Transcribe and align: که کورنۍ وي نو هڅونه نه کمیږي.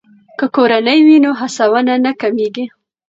که 0.37 0.45
کورنۍ 0.55 0.99
وي 1.07 1.17
نو 1.23 1.31
هڅونه 1.39 1.93
نه 2.05 2.11
کمیږي. 2.21 2.65